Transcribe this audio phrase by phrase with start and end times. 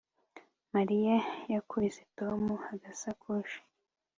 [0.73, 1.15] Mariya
[1.53, 2.41] yakubise Tom
[2.73, 3.59] agasakoshi